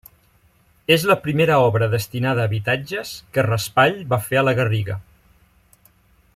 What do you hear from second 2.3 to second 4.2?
a habitatges que Raspall